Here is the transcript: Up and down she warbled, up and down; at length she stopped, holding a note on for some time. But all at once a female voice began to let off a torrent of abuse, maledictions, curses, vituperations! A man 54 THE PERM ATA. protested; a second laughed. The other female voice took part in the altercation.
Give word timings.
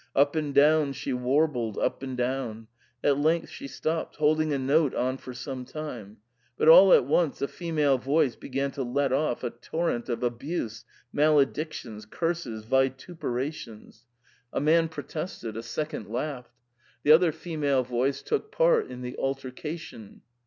Up 0.15 0.35
and 0.35 0.51
down 0.51 0.93
she 0.93 1.13
warbled, 1.13 1.77
up 1.77 2.01
and 2.01 2.17
down; 2.17 2.65
at 3.03 3.19
length 3.19 3.49
she 3.51 3.67
stopped, 3.67 4.15
holding 4.15 4.51
a 4.51 4.57
note 4.57 4.95
on 4.95 5.17
for 5.17 5.31
some 5.31 5.63
time. 5.63 6.17
But 6.57 6.67
all 6.69 6.91
at 6.91 7.05
once 7.05 7.39
a 7.39 7.47
female 7.47 7.99
voice 7.99 8.35
began 8.35 8.71
to 8.71 8.81
let 8.81 9.13
off 9.13 9.43
a 9.43 9.51
torrent 9.51 10.09
of 10.09 10.23
abuse, 10.23 10.85
maledictions, 11.13 12.07
curses, 12.07 12.65
vituperations! 12.65 14.05
A 14.51 14.59
man 14.59 14.61
54 14.61 14.61
THE 14.63 14.63
PERM 14.63 14.63
ATA. 14.63 14.87
protested; 14.95 15.57
a 15.57 15.61
second 15.61 16.07
laughed. 16.07 16.57
The 17.03 17.11
other 17.11 17.31
female 17.31 17.83
voice 17.83 18.23
took 18.23 18.51
part 18.51 18.89
in 18.89 19.03
the 19.03 19.15
altercation. 19.19 20.23